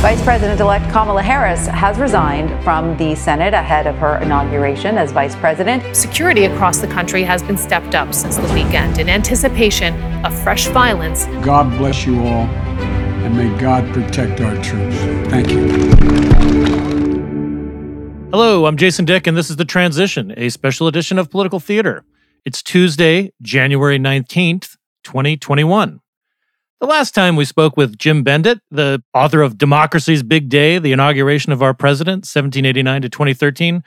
Vice 0.00 0.22
President 0.22 0.58
elect 0.62 0.90
Kamala 0.90 1.22
Harris 1.22 1.66
has 1.66 1.98
resigned 1.98 2.48
from 2.64 2.96
the 2.96 3.14
Senate 3.14 3.52
ahead 3.52 3.86
of 3.86 3.94
her 3.96 4.16
inauguration 4.22 4.96
as 4.96 5.12
vice 5.12 5.36
president. 5.36 5.94
Security 5.94 6.46
across 6.46 6.78
the 6.78 6.86
country 6.86 7.22
has 7.22 7.42
been 7.42 7.58
stepped 7.58 7.94
up 7.94 8.14
since 8.14 8.38
the 8.38 8.50
weekend 8.54 8.98
in 8.98 9.10
anticipation 9.10 9.92
of 10.24 10.32
fresh 10.42 10.68
violence. 10.68 11.26
God 11.44 11.68
bless 11.76 12.06
you 12.06 12.18
all, 12.20 12.46
and 12.46 13.36
may 13.36 13.54
God 13.60 13.92
protect 13.92 14.40
our 14.40 14.54
troops. 14.62 14.96
Thank 15.28 15.50
you. 15.50 15.68
Hello, 18.30 18.64
I'm 18.64 18.78
Jason 18.78 19.04
Dick, 19.04 19.26
and 19.26 19.36
this 19.36 19.50
is 19.50 19.56
The 19.56 19.66
Transition, 19.66 20.32
a 20.38 20.48
special 20.48 20.86
edition 20.86 21.18
of 21.18 21.30
Political 21.30 21.60
Theater. 21.60 22.06
It's 22.46 22.62
Tuesday, 22.62 23.34
January 23.42 23.98
19th, 23.98 24.78
2021. 25.04 26.00
The 26.80 26.86
last 26.86 27.14
time 27.14 27.36
we 27.36 27.44
spoke 27.44 27.76
with 27.76 27.98
Jim 27.98 28.24
Bendat, 28.24 28.62
the 28.70 29.02
author 29.12 29.42
of 29.42 29.58
Democracy's 29.58 30.22
Big 30.22 30.48
Day, 30.48 30.78
the 30.78 30.92
inauguration 30.92 31.52
of 31.52 31.62
our 31.62 31.74
president, 31.74 32.24
1789 32.24 33.02
to 33.02 33.08
2013, 33.10 33.84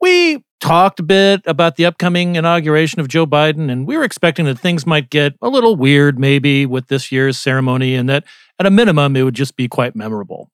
we 0.00 0.42
talked 0.58 1.00
a 1.00 1.02
bit 1.02 1.42
about 1.44 1.76
the 1.76 1.84
upcoming 1.84 2.36
inauguration 2.36 2.98
of 2.98 3.08
Joe 3.08 3.26
Biden, 3.26 3.70
and 3.70 3.86
we 3.86 3.94
were 3.94 4.04
expecting 4.04 4.46
that 4.46 4.58
things 4.58 4.86
might 4.86 5.10
get 5.10 5.34
a 5.42 5.50
little 5.50 5.76
weird 5.76 6.18
maybe 6.18 6.64
with 6.64 6.86
this 6.86 7.12
year's 7.12 7.38
ceremony, 7.38 7.94
and 7.94 8.08
that 8.08 8.24
at 8.58 8.64
a 8.64 8.70
minimum, 8.70 9.16
it 9.16 9.22
would 9.22 9.34
just 9.34 9.54
be 9.54 9.68
quite 9.68 9.94
memorable. 9.94 10.50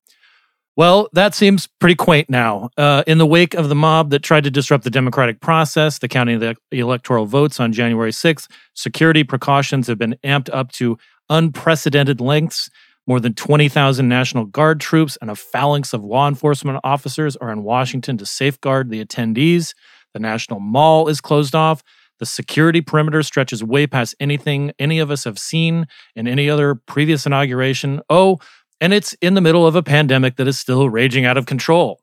Well, 0.74 1.08
that 1.12 1.34
seems 1.34 1.68
pretty 1.78 1.94
quaint 1.94 2.28
now. 2.28 2.68
Uh, 2.76 3.04
in 3.06 3.18
the 3.18 3.26
wake 3.26 3.54
of 3.54 3.68
the 3.68 3.74
mob 3.74 4.10
that 4.10 4.22
tried 4.22 4.44
to 4.44 4.50
disrupt 4.50 4.84
the 4.84 4.90
democratic 4.90 5.40
process, 5.40 6.00
the 6.00 6.08
counting 6.08 6.42
of 6.42 6.56
the 6.70 6.78
electoral 6.78 7.26
votes 7.26 7.60
on 7.60 7.72
January 7.72 8.10
6th, 8.10 8.48
security 8.74 9.24
precautions 9.24 9.86
have 9.86 9.98
been 9.98 10.16
amped 10.22 10.50
up 10.52 10.72
to 10.72 10.98
unprecedented 11.30 12.20
lengths. 12.20 12.70
More 13.08 13.20
than 13.20 13.34
20,000 13.34 14.08
National 14.08 14.46
Guard 14.46 14.80
troops 14.80 15.16
and 15.20 15.30
a 15.30 15.36
phalanx 15.36 15.92
of 15.92 16.04
law 16.04 16.26
enforcement 16.26 16.80
officers 16.82 17.36
are 17.36 17.52
in 17.52 17.62
Washington 17.62 18.18
to 18.18 18.26
safeguard 18.26 18.90
the 18.90 19.04
attendees. 19.04 19.74
The 20.12 20.18
National 20.18 20.58
Mall 20.58 21.06
is 21.06 21.20
closed 21.20 21.54
off. 21.54 21.84
The 22.18 22.26
security 22.26 22.80
perimeter 22.80 23.22
stretches 23.22 23.62
way 23.62 23.86
past 23.86 24.14
anything 24.18 24.72
any 24.78 24.98
of 24.98 25.10
us 25.10 25.24
have 25.24 25.38
seen 25.38 25.86
in 26.16 26.26
any 26.26 26.50
other 26.50 26.74
previous 26.74 27.26
inauguration. 27.26 28.00
Oh, 28.10 28.38
and 28.80 28.92
it's 28.92 29.12
in 29.14 29.34
the 29.34 29.40
middle 29.40 29.66
of 29.66 29.76
a 29.76 29.82
pandemic 29.82 30.36
that 30.36 30.48
is 30.48 30.58
still 30.58 30.88
raging 30.90 31.24
out 31.24 31.36
of 31.36 31.46
control. 31.46 32.00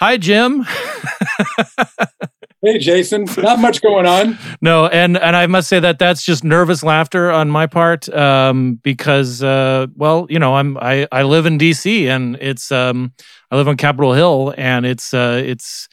Hi, 0.00 0.16
Jim. 0.16 0.66
Hey, 2.62 2.78
Jason. 2.78 3.26
Not 3.38 3.58
much 3.58 3.80
going 3.80 4.06
on. 4.06 4.38
no, 4.60 4.86
and 4.86 5.16
and 5.16 5.34
I 5.34 5.46
must 5.46 5.68
say 5.68 5.80
that 5.80 5.98
that's 5.98 6.22
just 6.24 6.44
nervous 6.44 6.82
laughter 6.82 7.30
on 7.30 7.48
my 7.48 7.66
part, 7.66 8.08
um, 8.10 8.74
because 8.82 9.42
uh, 9.42 9.86
well, 9.94 10.26
you 10.28 10.38
know, 10.38 10.56
I'm 10.56 10.76
I 10.78 11.06
I 11.10 11.22
live 11.22 11.46
in 11.46 11.56
D.C. 11.58 12.08
and 12.08 12.36
it's 12.36 12.70
um, 12.70 13.12
I 13.50 13.56
live 13.56 13.68
on 13.68 13.76
Capitol 13.76 14.12
Hill, 14.12 14.54
and 14.56 14.84
it's 14.84 15.14
uh, 15.14 15.42
it's 15.44 15.88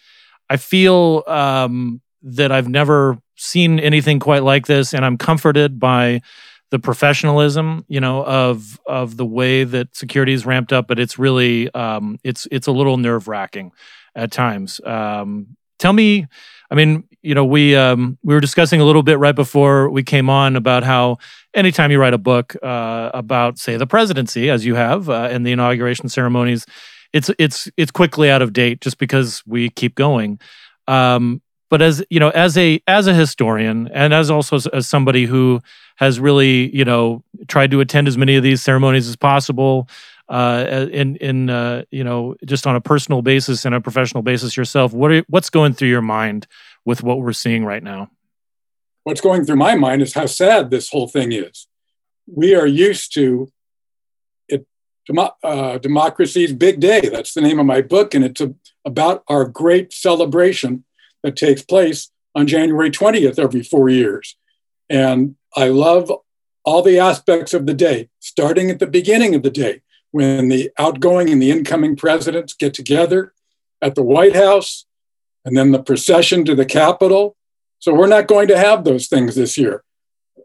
I 0.49 0.57
feel 0.57 1.23
um, 1.27 2.01
that 2.23 2.51
I've 2.51 2.67
never 2.67 3.17
seen 3.35 3.79
anything 3.79 4.19
quite 4.19 4.43
like 4.43 4.67
this, 4.67 4.93
and 4.93 5.05
I'm 5.05 5.17
comforted 5.17 5.79
by 5.79 6.21
the 6.69 6.79
professionalism, 6.79 7.85
you 7.87 7.99
know, 7.99 8.23
of 8.25 8.79
of 8.85 9.17
the 9.17 9.25
way 9.25 9.63
that 9.63 9.95
security 9.95 10.33
is 10.33 10.45
ramped 10.45 10.73
up, 10.73 10.87
but 10.87 10.99
it's 10.99 11.17
really 11.17 11.73
um, 11.73 12.17
it's 12.23 12.47
it's 12.51 12.67
a 12.67 12.71
little 12.71 12.97
nerve 12.97 13.27
wracking 13.27 13.71
at 14.15 14.31
times. 14.31 14.81
Um, 14.85 15.57
tell 15.79 15.93
me 15.93 16.27
I 16.69 16.75
mean, 16.75 17.03
you 17.21 17.33
know, 17.33 17.45
we 17.45 17.75
um, 17.75 18.17
we 18.23 18.33
were 18.33 18.41
discussing 18.41 18.81
a 18.81 18.85
little 18.85 19.03
bit 19.03 19.19
right 19.19 19.35
before 19.35 19.89
we 19.89 20.03
came 20.03 20.29
on 20.29 20.55
about 20.55 20.83
how 20.83 21.17
anytime 21.53 21.91
you 21.91 21.99
write 21.99 22.13
a 22.13 22.17
book 22.17 22.55
uh, 22.61 23.11
about, 23.13 23.57
say, 23.57 23.77
the 23.77 23.87
presidency, 23.87 24.49
as 24.49 24.65
you 24.65 24.75
have, 24.75 25.09
uh, 25.09 25.29
and 25.31 25.45
the 25.45 25.51
inauguration 25.51 26.09
ceremonies, 26.09 26.65
it's 27.13 27.31
it's 27.39 27.69
it's 27.77 27.91
quickly 27.91 28.29
out 28.29 28.41
of 28.41 28.53
date 28.53 28.81
just 28.81 28.97
because 28.97 29.43
we 29.45 29.69
keep 29.69 29.95
going. 29.95 30.39
Um, 30.87 31.41
but 31.69 31.81
as 31.81 32.03
you 32.09 32.19
know, 32.19 32.29
as 32.29 32.57
a 32.57 32.81
as 32.87 33.07
a 33.07 33.13
historian, 33.13 33.87
and 33.89 34.13
as 34.13 34.29
also 34.31 34.57
as 34.71 34.87
somebody 34.87 35.25
who 35.25 35.59
has 35.97 36.19
really 36.19 36.75
you 36.75 36.85
know 36.85 37.23
tried 37.47 37.71
to 37.71 37.81
attend 37.81 38.07
as 38.07 38.17
many 38.17 38.35
of 38.35 38.43
these 38.43 38.61
ceremonies 38.61 39.07
as 39.07 39.15
possible, 39.15 39.89
uh, 40.29 40.87
in 40.91 41.17
in 41.17 41.49
uh, 41.49 41.83
you 41.91 42.03
know 42.03 42.35
just 42.45 42.65
on 42.65 42.75
a 42.75 42.81
personal 42.81 43.21
basis 43.21 43.65
and 43.65 43.75
a 43.75 43.81
professional 43.81 44.23
basis 44.23 44.55
yourself, 44.55 44.93
what 44.93 45.11
are, 45.11 45.23
what's 45.27 45.49
going 45.49 45.73
through 45.73 45.89
your 45.89 46.01
mind 46.01 46.47
with 46.85 47.03
what 47.03 47.19
we're 47.19 47.33
seeing 47.33 47.65
right 47.65 47.83
now? 47.83 48.09
What's 49.03 49.21
going 49.21 49.45
through 49.45 49.57
my 49.57 49.75
mind 49.75 50.01
is 50.01 50.13
how 50.13 50.25
sad 50.25 50.69
this 50.69 50.89
whole 50.89 51.07
thing 51.07 51.31
is. 51.31 51.67
We 52.25 52.55
are 52.55 52.67
used 52.67 53.13
to 53.15 53.51
it. 54.47 54.65
Demo, 55.05 55.31
uh, 55.43 55.77
Democracy's 55.79 56.53
Big 56.53 56.79
Day. 56.79 57.01
That's 57.01 57.33
the 57.33 57.41
name 57.41 57.59
of 57.59 57.65
my 57.65 57.81
book, 57.81 58.13
and 58.13 58.23
it's 58.23 58.41
a, 58.41 58.53
about 58.85 59.23
our 59.27 59.45
great 59.45 59.91
celebration 59.91 60.85
that 61.27 61.35
takes 61.35 61.61
place 61.61 62.09
on 62.35 62.47
January 62.47 62.89
20th 62.89 63.37
every 63.37 63.61
four 63.61 63.89
years. 63.89 64.37
And 64.89 65.35
I 65.57 65.67
love 65.67 66.09
all 66.63 66.81
the 66.81 66.99
aspects 66.99 67.53
of 67.53 67.65
the 67.65 67.73
day, 67.73 68.07
starting 68.21 68.69
at 68.69 68.79
the 68.79 68.87
beginning 68.87 69.35
of 69.35 69.43
the 69.43 69.49
day 69.49 69.81
when 70.11 70.47
the 70.47 70.71
outgoing 70.79 71.29
and 71.29 71.41
the 71.41 71.51
incoming 71.51 71.97
presidents 71.97 72.53
get 72.53 72.73
together 72.73 73.33
at 73.81 73.95
the 73.95 74.03
White 74.03 74.35
House 74.35 74.85
and 75.43 75.57
then 75.57 75.73
the 75.73 75.83
procession 75.83 76.45
to 76.45 76.55
the 76.55 76.65
Capitol. 76.65 77.35
So 77.79 77.93
we're 77.93 78.07
not 78.07 78.27
going 78.27 78.47
to 78.47 78.57
have 78.57 78.85
those 78.85 79.07
things 79.07 79.35
this 79.35 79.57
year. 79.57 79.83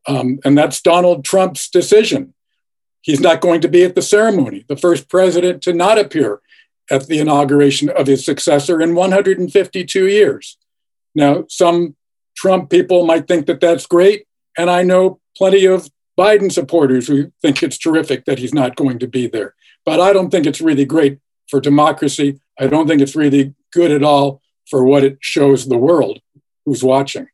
Um, 0.09 0.41
and 0.45 0.59
that's 0.59 0.83
Donald 0.83 1.25
Trump's 1.25 1.71
decision. 1.71 2.35
He's 3.03 3.21
not 3.21 3.41
going 3.41 3.61
to 3.61 3.69
be 3.69 3.85
at 3.85 3.95
the 3.95 4.03
ceremony, 4.03 4.65
the 4.69 4.77
first 4.77 5.09
president 5.09 5.63
to 5.63 5.73
not 5.73 5.97
appear 5.97 6.41
at 6.91 7.07
the 7.07 7.21
inauguration 7.21 7.89
of 7.89 8.09
his 8.09 8.25
successor 8.25 8.81
in 8.81 8.97
152 8.97 10.09
years. 10.09 10.59
Now, 11.15 11.45
some 11.49 11.97
Trump 12.37 12.71
people 12.71 13.07
might 13.07 13.29
think 13.29 13.47
that 13.47 13.61
that's 13.61 13.87
great. 13.87 14.27
And 14.57 14.71
I 14.71 14.83
know 14.83 15.21
plenty 15.37 15.67
of 15.67 15.89
Biden 16.19 16.53
supporters 16.53 17.09
who 17.09 17.33
think 17.41 17.63
it's 17.63 17.79
terrific 17.79 18.25
that 18.25 18.39
he's 18.39 18.55
not 18.55 18.77
going 18.77 18.99
to 18.99 19.07
be 19.07 19.27
there. 19.27 19.55
But 19.85 20.01
I 20.01 20.13
don't 20.13 20.31
think 20.31 20.47
it's 20.47 20.61
really 20.61 20.85
great 20.85 21.19
for 21.49 21.61
democracy. 21.61 22.41
I 22.59 22.67
don't 22.67 22.87
think 22.87 23.01
it's 23.01 23.17
really 23.17 23.55
good 23.73 23.91
at 23.91 24.03
all 24.03 24.43
for 24.69 24.85
what 24.85 25.05
it 25.05 25.19
shows 25.21 25.67
the 25.67 25.79
world 25.79 26.21
who's 26.65 26.85
watching. 26.85 27.27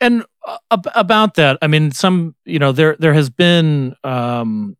And 0.00 0.24
uh, 0.46 0.58
about 0.70 1.34
that, 1.34 1.58
I 1.62 1.66
mean, 1.66 1.90
some 1.90 2.34
you 2.44 2.58
know 2.58 2.72
there 2.72 2.96
there 2.98 3.14
has 3.14 3.30
been 3.30 3.96
um, 4.04 4.76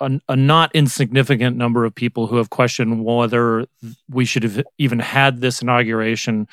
a, 0.00 0.20
a, 0.28 0.36
not 0.36 0.74
insignificant 0.74 1.56
number 1.56 1.84
of 1.84 1.94
people 1.94 2.26
who 2.26 2.36
have 2.36 2.50
questioned 2.50 3.04
whether 3.04 3.66
we 4.08 4.24
should 4.24 4.42
have 4.42 4.64
even 4.78 4.98
had 4.98 5.40
this 5.40 5.60
inauguration. 5.62 6.48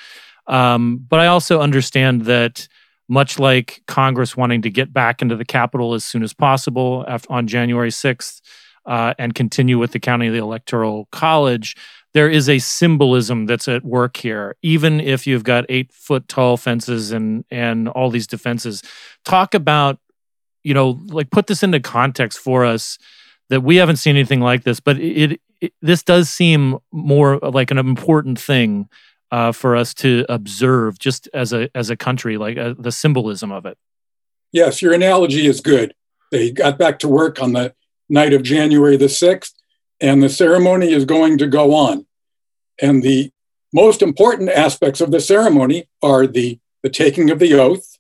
Um, 0.48 1.06
but 1.08 1.20
I 1.20 1.28
also 1.28 1.62
understand 1.62 2.24
that 2.26 2.68
much 3.10 3.40
like 3.40 3.82
Congress 3.88 4.36
wanting 4.36 4.62
to 4.62 4.70
get 4.70 4.92
back 4.92 5.22
into 5.22 5.36
the 5.36 5.46
Capitol 5.46 5.94
as 5.94 6.04
soon 6.04 6.24
as 6.24 6.34
possible 6.34 7.06
after, 7.08 7.32
on 7.32 7.48
January 7.48 7.90
6th 7.90 8.42
uh, 8.86 9.14
and 9.18 9.36
continue 9.36 9.78
with 9.78 9.92
the 9.92 10.00
county 10.00 10.28
of 10.28 10.34
the 10.34 10.40
Electoral 10.40 11.08
College, 11.12 11.76
there 12.14 12.30
is 12.30 12.50
a 12.50 12.60
symbolism 12.60 13.46
that's 13.46 13.68
at 13.68 13.84
work 13.84 14.18
here, 14.18 14.56
even 14.62 15.00
if 15.00 15.28
you've 15.28 15.44
got 15.44 15.66
eight 15.70 15.92
foot 15.94 16.28
tall 16.28 16.58
fences 16.58 17.12
and, 17.12 17.46
and 17.52 17.88
all 17.90 18.10
these 18.10 18.28
defenses. 18.28 18.82
Talk 19.24 19.54
about, 19.54 20.00
you 20.64 20.74
know, 20.74 21.00
like 21.08 21.30
put 21.30 21.48
this 21.48 21.64
into 21.64 21.80
context 21.80 22.40
for 22.40 22.66
us 22.66 22.98
that 23.50 23.62
we 23.62 23.78
haven't 23.78 23.98
seen 23.98 24.16
anything 24.16 24.42
like 24.42 24.64
this, 24.64 24.80
but 24.80 24.98
it, 25.00 25.40
it 25.62 25.74
this 25.82 26.04
does 26.04 26.30
seem 26.30 26.78
more 26.92 27.38
like 27.40 27.72
an 27.72 27.78
important 27.78 28.40
thing 28.40 28.90
uh, 29.32 29.52
for 29.52 29.76
us 29.76 29.94
to 29.96 30.26
observe 30.30 31.00
just 31.00 31.30
as 31.34 31.54
a 31.54 31.70
as 31.76 31.90
a 31.90 31.98
country, 31.98 32.38
like 32.38 32.58
uh, 32.58 32.74
the 32.78 32.92
symbolism 32.92 33.52
of 33.52 33.66
it. 33.66 33.78
Yes, 34.52 34.82
your 34.82 34.94
analogy 34.94 35.46
is 35.46 35.62
good. 35.62 35.94
They 36.32 36.52
got 36.52 36.78
back 36.78 37.00
to 37.00 37.08
work 37.08 37.42
on 37.42 37.54
the 37.54 37.74
night 38.10 38.34
of 38.34 38.44
January 38.44 38.98
the 38.98 39.10
sixth, 39.10 39.54
and 40.00 40.22
the 40.24 40.30
ceremony 40.30 40.92
is 40.92 41.06
going 41.06 41.38
to 41.40 41.48
go 41.48 41.74
on. 41.74 42.06
And 42.82 43.04
the 43.04 43.32
most 43.74 44.02
important 44.02 44.50
aspects 44.50 45.02
of 45.02 45.12
the 45.12 45.20
ceremony 45.20 45.90
are 46.02 46.26
the 46.26 46.60
the 46.84 46.90
taking 46.90 47.30
of 47.30 47.40
the 47.40 47.54
oath 47.54 47.98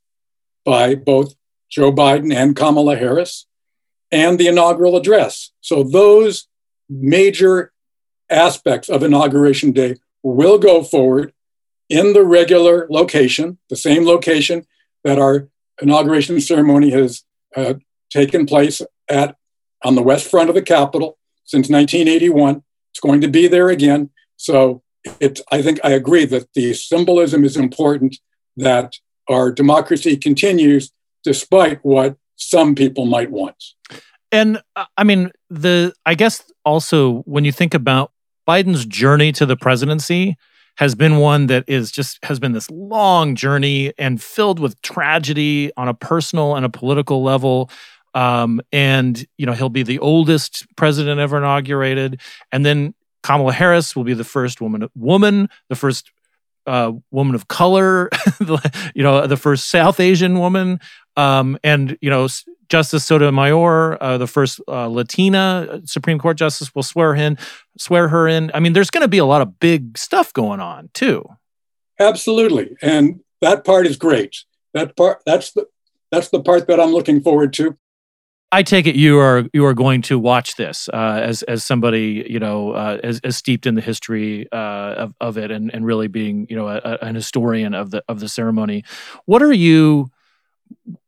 by 0.63 0.95
both 0.95 1.35
Joe 1.69 1.91
Biden 1.91 2.33
and 2.33 2.55
Kamala 2.55 2.95
Harris, 2.95 3.47
and 4.11 4.39
the 4.39 4.47
inaugural 4.47 4.95
address. 4.95 5.51
So 5.61 5.83
those 5.83 6.47
major 6.89 7.73
aspects 8.29 8.89
of 8.89 9.03
Inauguration 9.03 9.71
Day 9.71 9.95
will 10.33 10.57
go 10.57 10.83
forward 10.83 11.33
in 11.89 12.13
the 12.13 12.23
regular 12.23 12.87
location, 12.89 13.57
the 13.69 13.75
same 13.75 14.05
location 14.05 14.65
that 15.03 15.19
our 15.19 15.47
inauguration 15.81 16.39
ceremony 16.41 16.89
has 16.89 17.23
uh, 17.55 17.75
taken 18.09 18.45
place 18.45 18.81
at 19.09 19.35
on 19.83 19.95
the 19.95 20.01
west 20.01 20.29
front 20.29 20.49
of 20.49 20.55
the 20.55 20.61
Capitol 20.61 21.17
since 21.45 21.69
1981. 21.69 22.63
It's 22.91 22.99
going 22.99 23.21
to 23.21 23.27
be 23.27 23.47
there 23.47 23.69
again. 23.69 24.09
So 24.37 24.81
it's, 25.19 25.41
I 25.51 25.61
think 25.61 25.79
I 25.83 25.91
agree 25.91 26.25
that 26.25 26.51
the 26.53 26.73
symbolism 26.73 27.43
is 27.43 27.55
important, 27.55 28.17
that 28.57 28.93
our 29.29 29.51
democracy 29.51 30.17
continues 30.17 30.91
despite 31.23 31.79
what 31.83 32.17
some 32.35 32.75
people 32.75 33.05
might 33.05 33.31
want. 33.31 33.63
And 34.31 34.61
uh, 34.75 34.85
I 34.97 35.03
mean, 35.03 35.31
the 35.49 35.93
I 36.05 36.15
guess 36.15 36.43
also 36.65 37.19
when 37.19 37.45
you 37.45 37.51
think 37.51 37.73
about 37.73 38.11
Biden's 38.47 38.85
journey 38.85 39.31
to 39.33 39.45
the 39.45 39.57
presidency 39.57 40.37
has 40.77 40.95
been 40.95 41.17
one 41.17 41.47
that 41.47 41.63
is 41.67 41.91
just 41.91 42.23
has 42.23 42.39
been 42.39 42.53
this 42.53 42.69
long 42.69 43.35
journey 43.35 43.93
and 43.97 44.21
filled 44.21 44.59
with 44.59 44.81
tragedy 44.81 45.71
on 45.75 45.87
a 45.87 45.93
personal 45.93 46.55
and 46.55 46.65
a 46.65 46.69
political 46.69 47.23
level. 47.23 47.69
Um, 48.13 48.61
and 48.71 49.23
you 49.37 49.45
know 49.45 49.53
he'll 49.53 49.69
be 49.69 49.83
the 49.83 49.99
oldest 49.99 50.65
president 50.75 51.19
ever 51.19 51.37
inaugurated, 51.37 52.21
and 52.51 52.65
then 52.65 52.95
Kamala 53.21 53.53
Harris 53.53 53.95
will 53.95 54.05
be 54.05 54.13
the 54.13 54.23
first 54.23 54.61
woman 54.61 54.87
woman, 54.95 55.49
the 55.69 55.75
first 55.75 56.11
uh, 56.65 56.93
woman 57.11 57.35
of 57.35 57.47
color, 57.47 58.09
you 58.95 59.03
know, 59.03 59.27
the 59.27 59.37
first 59.37 59.69
South 59.69 59.99
Asian 59.99 60.39
woman, 60.39 60.79
um, 61.15 61.57
and 61.63 61.97
you 62.01 62.09
know, 62.09 62.27
Justice 62.69 63.05
Sotomayor, 63.05 64.01
uh, 64.01 64.17
the 64.17 64.27
first 64.27 64.59
uh, 64.67 64.87
Latina 64.87 65.81
Supreme 65.85 66.19
Court 66.19 66.37
justice, 66.37 66.73
will 66.75 66.83
swear 66.83 67.15
in, 67.15 67.37
swear 67.77 68.07
her 68.09 68.27
in. 68.27 68.51
I 68.53 68.59
mean, 68.59 68.73
there's 68.73 68.89
going 68.89 69.01
to 69.01 69.07
be 69.07 69.17
a 69.17 69.25
lot 69.25 69.41
of 69.41 69.59
big 69.59 69.97
stuff 69.97 70.33
going 70.33 70.59
on 70.59 70.89
too. 70.93 71.27
Absolutely, 71.99 72.75
and 72.81 73.21
that 73.41 73.63
part 73.63 73.87
is 73.87 73.97
great. 73.97 74.43
That 74.73 74.95
part, 74.95 75.21
that's 75.25 75.51
the 75.51 75.67
that's 76.11 76.29
the 76.29 76.41
part 76.41 76.67
that 76.67 76.79
I'm 76.79 76.91
looking 76.91 77.21
forward 77.21 77.53
to. 77.53 77.77
I 78.51 78.63
take 78.63 78.87
it 78.87 78.95
you 78.95 79.19
are 79.19 79.43
you 79.51 79.65
are 79.65 79.73
going 79.73 80.01
to 80.03 80.17
watch 80.17 80.55
this 80.55 80.87
uh, 80.93 81.21
as 81.21 81.43
as 81.43 81.65
somebody 81.65 82.25
you 82.29 82.39
know 82.39 82.71
uh, 82.71 82.97
as, 83.03 83.19
as 83.23 83.35
steeped 83.35 83.65
in 83.65 83.75
the 83.75 83.81
history 83.81 84.47
uh, 84.51 84.93
of 84.95 85.13
of 85.19 85.37
it 85.37 85.51
and 85.51 85.73
and 85.73 85.85
really 85.85 86.07
being 86.07 86.47
you 86.49 86.55
know 86.55 86.69
a, 86.69 86.77
a, 86.77 86.97
an 87.01 87.15
historian 87.15 87.73
of 87.73 87.91
the 87.91 88.03
of 88.07 88.19
the 88.19 88.29
ceremony. 88.29 88.83
What 89.25 89.41
are 89.41 89.51
you 89.51 90.11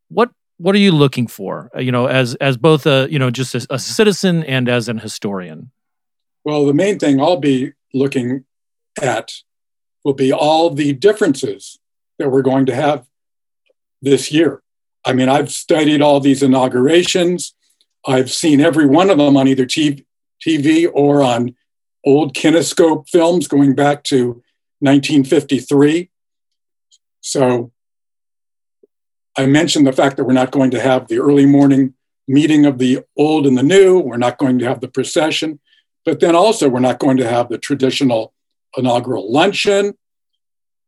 what 0.10 0.32
what 0.60 0.76
are 0.76 0.80
you 0.80 0.92
looking 0.92 1.26
for? 1.26 1.72
Uh, 1.76 1.80
you 1.80 1.92
know, 1.92 2.06
as 2.06 2.36
as 2.36 2.58
both 2.58 2.86
a 2.86 3.08
you 3.10 3.18
know 3.18 3.32
just 3.32 3.56
a, 3.56 3.66
a 3.70 3.80
citizen 3.80 4.44
and 4.44 4.70
as 4.70 4.88
an 4.88 5.00
historian. 5.00 5.72
Well, 6.44 6.66
the 6.66 6.74
main 6.74 7.00
thing 7.00 7.20
I'll 7.20 7.38
be 7.38 7.74
looking 7.94 8.46
at 9.02 9.32
will 10.04 10.14
be 10.14 10.32
all 10.32 10.70
the 10.70 10.94
differences 10.94 11.80
that 12.18 12.30
we're 12.30 12.42
going 12.42 12.66
to 12.68 12.76
have 12.76 13.06
this 14.02 14.32
year. 14.32 14.62
I 15.06 15.14
mean, 15.14 15.30
I've 15.30 15.52
studied 15.52 16.02
all 16.02 16.20
these 16.20 16.44
inaugurations. 16.44 17.54
I've 18.06 18.32
seen 18.32 18.62
every 18.62 18.86
one 18.86 19.10
of 19.10 19.18
them 19.18 19.38
on 19.38 19.48
either 19.48 19.66
TV 19.66 20.90
or 20.94 21.22
on 21.22 21.56
old 22.06 22.34
kinescope 22.34 23.10
films 23.10 23.48
going 23.48 23.76
back 23.76 24.04
to 24.06 24.42
1953. 24.80 26.10
So 27.22 27.72
I 29.40 29.46
mentioned 29.46 29.88
the 29.88 29.94
fact 29.94 30.18
that 30.18 30.26
we're 30.26 30.34
not 30.34 30.52
going 30.52 30.70
to 30.72 30.82
have 30.82 31.08
the 31.08 31.20
early 31.20 31.46
morning 31.46 31.94
meeting 32.28 32.66
of 32.66 32.78
the 32.78 33.06
old 33.16 33.48
and 33.48 33.58
the 33.58 33.64
new. 33.64 33.98
We're 33.98 34.18
not 34.18 34.38
going 34.38 34.60
to 34.60 34.66
have 34.66 34.82
the 34.82 34.90
procession. 34.90 35.62
But 36.04 36.20
then 36.20 36.36
also, 36.36 36.68
we're 36.68 36.82
not 36.82 37.00
going 37.00 37.16
to 37.18 37.30
have 37.30 37.48
the 37.48 37.58
traditional 37.58 38.34
inaugural 38.76 39.32
luncheon. 39.32 39.98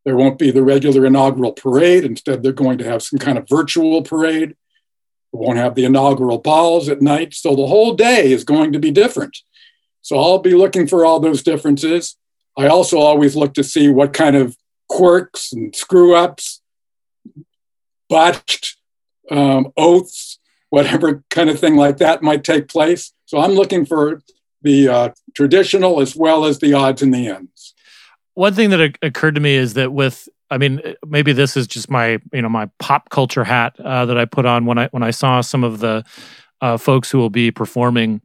There 0.04 0.18
won't 0.18 0.38
be 0.38 0.52
the 0.52 0.64
regular 0.64 1.06
inaugural 1.06 1.54
parade. 1.54 2.04
Instead, 2.04 2.44
they're 2.44 2.52
going 2.52 2.78
to 2.80 2.84
have 2.84 3.02
some 3.02 3.20
kind 3.20 3.38
of 3.38 3.48
virtual 3.48 4.02
parade. 4.02 4.58
We 5.32 5.46
won't 5.46 5.58
have 5.58 5.76
the 5.76 5.86
inaugural 5.86 6.40
balls 6.40 6.90
at 6.90 7.02
night. 7.02 7.34
So 7.34 7.56
the 7.56 7.68
whole 7.68 7.94
day 7.94 8.34
is 8.34 8.44
going 8.44 8.74
to 8.74 8.80
be 8.80 8.92
different. 8.92 9.38
So 10.02 10.20
I'll 10.20 10.40
be 10.40 10.56
looking 10.56 10.88
for 10.88 11.06
all 11.06 11.22
those 11.22 11.42
differences. 11.42 12.18
I 12.58 12.68
also 12.68 12.98
always 13.00 13.38
look 13.38 13.54
to 13.54 13.64
see 13.64 13.88
what 13.88 14.12
kind 14.12 14.36
of 14.36 14.58
quirks 14.90 15.54
and 15.54 15.74
screw 15.74 16.16
ups, 16.16 16.61
botched 18.12 18.78
um, 19.32 19.74
oaths, 19.76 20.38
whatever 20.70 21.24
kind 21.30 21.50
of 21.50 21.60
thing 21.60 21.76
like 21.76 21.98
that 21.98 22.22
might 22.22 22.44
take 22.44 22.68
place. 22.68 23.14
So 23.26 23.40
I'm 23.40 23.54
looking 23.54 23.86
for 23.86 24.22
the 24.62 24.88
uh, 24.88 25.10
traditional 25.34 26.02
as 26.02 26.16
well 26.16 26.46
as 26.46 26.60
the 26.60 26.74
odds 26.74 27.02
and 27.02 27.14
the 27.14 27.28
ends 27.28 27.74
one 28.34 28.54
thing 28.54 28.70
that 28.72 28.98
occurred 29.02 29.36
to 29.36 29.42
me 29.42 29.56
is 29.56 29.74
that 29.76 29.92
with 29.92 30.28
I 30.50 30.58
mean, 30.58 30.82
maybe 31.08 31.32
this 31.32 31.56
is 31.56 31.66
just 31.66 31.90
my 31.90 32.20
you 32.34 32.42
know 32.42 32.50
my 32.50 32.70
pop 32.80 33.10
culture 33.10 33.44
hat 33.44 33.80
uh, 33.80 34.06
that 34.06 34.18
I 34.18 34.26
put 34.26 34.46
on 34.46 34.66
when 34.66 34.78
I 34.78 34.88
when 34.88 35.04
I 35.04 35.12
saw 35.12 35.42
some 35.42 35.64
of 35.64 35.80
the 35.80 36.04
uh, 36.60 36.78
folks 36.78 37.10
who 37.10 37.18
will 37.18 37.30
be 37.30 37.52
performing. 37.52 38.22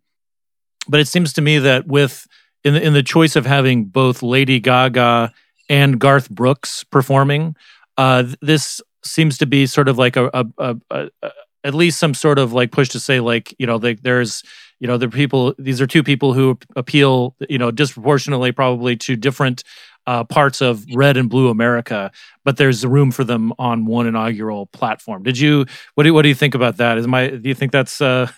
But 0.89 1.01
it 1.01 1.09
seems 1.09 1.33
to 1.35 1.43
me 1.43 1.59
that 1.59 1.87
with 1.87 2.27
in 2.65 2.75
the, 2.75 2.83
in 2.83 2.93
the 2.95 3.03
choice 3.03 3.37
of 3.37 3.47
having 3.47 3.85
both 3.85 4.23
Lady 4.23 4.59
Gaga 4.61 5.33
and 5.69 6.01
Garth 6.01 6.31
Brooks 6.31 6.85
performing, 6.85 7.55
uh, 7.97 8.25
this 8.41 8.81
seems 9.07 9.39
to 9.39 9.47
be 9.47 9.67
sort 9.67 9.89
of 9.89 9.99
like 9.99 10.17
a, 10.17 10.31
a, 10.33 10.47
a, 10.59 10.77
a, 10.91 11.31
at 11.65 11.75
least 11.75 11.99
some 11.99 12.15
sort 12.15 12.39
of 12.39 12.53
like 12.53 12.71
push 12.71 12.89
to 12.91 13.01
say 13.01 13.21
like 13.21 13.55
you 13.59 13.67
know 13.67 13.79
there's 13.79 14.43
you 14.81 14.87
know 14.87 14.99
the 14.99 15.09
people 15.09 15.55
these 15.59 15.81
are 15.81 15.87
two 15.87 16.03
people 16.03 16.33
who 16.33 16.59
appeal 16.77 17.35
you 17.49 17.59
know 17.59 17.71
disproportionately 17.71 18.53
probably 18.53 18.97
to 18.97 19.17
different 19.17 19.65
uh, 20.07 20.25
parts 20.25 20.61
of 20.61 20.85
red 20.95 21.17
and 21.17 21.29
blue 21.29 21.49
America, 21.49 22.13
but 22.45 22.57
there's 22.57 22.87
room 22.87 23.11
for 23.11 23.25
them 23.25 23.53
on 23.59 23.87
one 23.87 24.07
inaugural 24.07 24.67
platform. 24.67 25.23
Did 25.23 25.39
you? 25.39 25.67
What 25.95 26.05
do 26.05 26.15
What 26.15 26.23
do 26.23 26.29
you 26.29 26.35
think 26.35 26.55
about 26.55 26.77
that? 26.77 26.99
Is 26.99 27.07
my? 27.07 27.29
Do 27.29 27.49
you 27.49 27.55
think 27.55 27.73
that's 27.73 28.01
uh, 28.01 28.31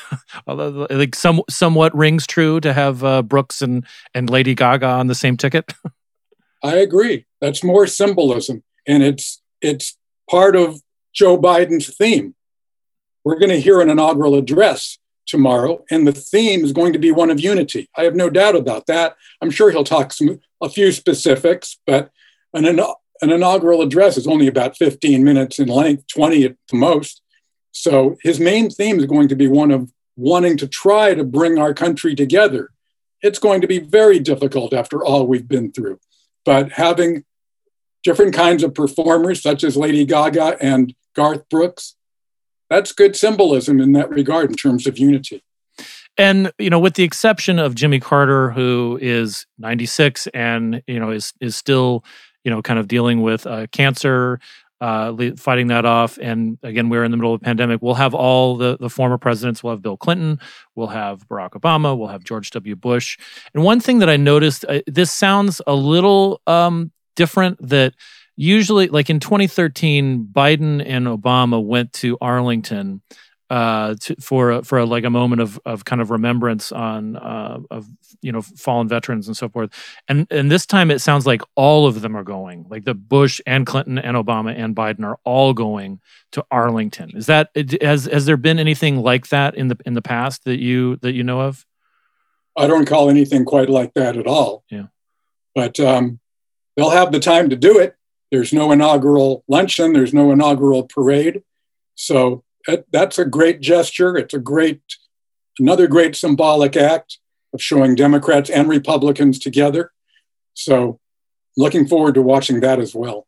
like 0.46 1.14
some 1.14 1.42
somewhat 1.48 1.94
rings 1.94 2.26
true 2.26 2.60
to 2.60 2.72
have 2.72 3.04
uh, 3.04 3.22
Brooks 3.22 3.60
and 3.60 3.86
and 4.14 4.30
Lady 4.30 4.54
Gaga 4.54 4.86
on 4.86 5.08
the 5.08 5.14
same 5.14 5.36
ticket? 5.36 5.72
I 6.62 6.76
agree. 6.76 7.26
That's 7.40 7.62
more 7.62 7.86
symbolism, 7.86 8.62
and 8.86 9.02
it's 9.02 9.42
it's 9.60 9.98
part 10.30 10.54
of 10.56 10.80
Joe 11.12 11.38
Biden's 11.38 11.94
theme. 11.96 12.34
We're 13.24 13.38
going 13.38 13.50
to 13.50 13.60
hear 13.60 13.80
an 13.80 13.90
inaugural 13.90 14.36
address 14.36 14.98
tomorrow, 15.26 15.84
and 15.90 16.06
the 16.06 16.12
theme 16.12 16.64
is 16.64 16.72
going 16.72 16.92
to 16.92 16.98
be 16.98 17.12
one 17.12 17.30
of 17.30 17.40
unity. 17.40 17.88
I 17.96 18.04
have 18.04 18.14
no 18.14 18.30
doubt 18.30 18.56
about 18.56 18.86
that. 18.86 19.16
I'm 19.42 19.50
sure 19.50 19.70
he'll 19.70 19.84
talk 19.84 20.12
some 20.12 20.40
a 20.62 20.68
few 20.68 20.92
specifics, 20.92 21.78
but 21.86 22.10
an, 22.54 22.64
an 22.66 23.30
inaugural 23.30 23.82
address 23.82 24.16
is 24.16 24.26
only 24.26 24.46
about 24.46 24.76
15 24.76 25.22
minutes 25.24 25.58
in 25.58 25.68
length, 25.68 26.06
20 26.08 26.44
at 26.44 26.56
the 26.70 26.76
most. 26.76 27.22
So 27.72 28.16
his 28.22 28.40
main 28.40 28.70
theme 28.70 28.98
is 28.98 29.06
going 29.06 29.28
to 29.28 29.36
be 29.36 29.48
one 29.48 29.70
of 29.70 29.92
wanting 30.16 30.56
to 30.58 30.68
try 30.68 31.14
to 31.14 31.24
bring 31.24 31.58
our 31.58 31.72
country 31.72 32.14
together. 32.14 32.70
It's 33.22 33.38
going 33.38 33.60
to 33.60 33.66
be 33.66 33.78
very 33.78 34.18
difficult 34.18 34.72
after 34.72 35.04
all 35.04 35.26
we've 35.26 35.48
been 35.48 35.72
through. 35.72 35.98
But 36.44 36.72
having 36.72 37.24
different 38.02 38.34
kinds 38.34 38.62
of 38.62 38.74
performers, 38.74 39.42
such 39.42 39.64
as 39.64 39.76
Lady 39.76 40.04
Gaga 40.04 40.56
and 40.60 40.94
Garth 41.14 41.48
Brooks, 41.48 41.96
that's 42.68 42.92
good 42.92 43.16
symbolism 43.16 43.80
in 43.80 43.92
that 43.92 44.08
regard 44.10 44.50
in 44.50 44.56
terms 44.56 44.86
of 44.86 44.98
unity. 44.98 45.42
And 46.16 46.52
you 46.58 46.70
know, 46.70 46.78
with 46.78 46.94
the 46.94 47.02
exception 47.02 47.58
of 47.58 47.74
Jimmy 47.74 48.00
Carter, 48.00 48.50
who 48.50 48.98
is 49.00 49.46
96 49.58 50.26
and 50.28 50.82
you 50.86 51.00
know 51.00 51.10
is 51.10 51.32
is 51.40 51.56
still 51.56 52.04
you 52.44 52.50
know 52.50 52.62
kind 52.62 52.78
of 52.78 52.88
dealing 52.88 53.22
with 53.22 53.46
uh, 53.46 53.66
cancer, 53.68 54.38
uh, 54.80 55.14
fighting 55.36 55.68
that 55.68 55.84
off. 55.84 56.18
And 56.20 56.58
again, 56.62 56.88
we're 56.88 57.04
in 57.04 57.10
the 57.10 57.16
middle 57.16 57.34
of 57.34 57.40
a 57.40 57.44
pandemic. 57.44 57.80
We'll 57.82 57.94
have 57.94 58.14
all 58.14 58.56
the 58.56 58.76
the 58.78 58.90
former 58.90 59.18
presidents. 59.18 59.62
We'll 59.62 59.72
have 59.72 59.82
Bill 59.82 59.96
Clinton. 59.96 60.40
We'll 60.74 60.88
have 60.88 61.26
Barack 61.28 61.52
Obama. 61.52 61.96
We'll 61.96 62.08
have 62.08 62.24
George 62.24 62.50
W. 62.50 62.76
Bush. 62.76 63.18
And 63.54 63.64
one 63.64 63.80
thing 63.80 63.98
that 64.00 64.10
I 64.10 64.16
noticed, 64.16 64.64
uh, 64.68 64.80
this 64.86 65.10
sounds 65.10 65.62
a 65.66 65.74
little 65.74 66.40
um, 66.46 66.92
different. 67.20 67.68
That 67.68 67.94
usually, 68.34 68.88
like 68.88 69.10
in 69.10 69.20
2013, 69.20 70.26
Biden 70.32 70.82
and 70.84 71.06
Obama 71.06 71.62
went 71.62 71.92
to 71.94 72.16
Arlington 72.20 73.02
uh, 73.50 73.96
to, 74.00 74.14
for 74.20 74.62
for 74.62 74.78
a, 74.78 74.86
like 74.86 75.04
a 75.04 75.10
moment 75.10 75.42
of 75.42 75.60
of 75.66 75.84
kind 75.84 76.00
of 76.00 76.10
remembrance 76.10 76.70
on 76.70 77.16
uh, 77.16 77.58
of 77.70 77.88
you 78.22 78.30
know 78.30 78.40
fallen 78.40 78.88
veterans 78.88 79.26
and 79.26 79.36
so 79.36 79.48
forth. 79.48 79.70
And 80.08 80.26
and 80.30 80.50
this 80.50 80.66
time 80.66 80.90
it 80.90 81.00
sounds 81.00 81.26
like 81.26 81.42
all 81.56 81.86
of 81.86 82.00
them 82.00 82.16
are 82.16 82.22
going, 82.22 82.66
like 82.70 82.84
the 82.84 82.94
Bush 82.94 83.40
and 83.46 83.66
Clinton 83.66 83.98
and 83.98 84.16
Obama 84.16 84.54
and 84.56 84.74
Biden 84.76 85.04
are 85.04 85.18
all 85.24 85.52
going 85.52 86.00
to 86.32 86.44
Arlington. 86.50 87.10
Is 87.16 87.26
that 87.26 87.50
has 87.82 88.04
has 88.04 88.24
there 88.24 88.36
been 88.36 88.60
anything 88.60 89.02
like 89.02 89.28
that 89.28 89.56
in 89.56 89.68
the 89.68 89.76
in 89.84 89.94
the 89.94 90.02
past 90.02 90.44
that 90.44 90.60
you 90.60 90.96
that 91.02 91.12
you 91.12 91.24
know 91.24 91.40
of? 91.40 91.66
I 92.56 92.68
don't 92.68 92.80
recall 92.80 93.10
anything 93.10 93.44
quite 93.44 93.68
like 93.68 93.94
that 93.94 94.16
at 94.16 94.28
all. 94.28 94.64
Yeah, 94.70 94.86
but 95.56 95.80
um, 95.80 96.19
they'll 96.80 96.88
have 96.88 97.12
the 97.12 97.20
time 97.20 97.50
to 97.50 97.56
do 97.56 97.78
it. 97.78 97.94
There's 98.30 98.54
no 98.54 98.72
inaugural 98.72 99.44
luncheon. 99.48 99.92
There's 99.92 100.14
no 100.14 100.32
inaugural 100.32 100.84
parade. 100.84 101.42
So 101.94 102.42
that's 102.90 103.18
a 103.18 103.26
great 103.26 103.60
gesture. 103.60 104.16
It's 104.16 104.32
a 104.32 104.38
great, 104.38 104.80
another 105.58 105.86
great 105.86 106.16
symbolic 106.16 106.78
act 106.78 107.18
of 107.52 107.60
showing 107.60 107.96
Democrats 107.96 108.48
and 108.48 108.66
Republicans 108.66 109.38
together. 109.38 109.92
So, 110.54 111.00
looking 111.54 111.86
forward 111.86 112.14
to 112.14 112.22
watching 112.22 112.60
that 112.60 112.78
as 112.78 112.94
well. 112.94 113.26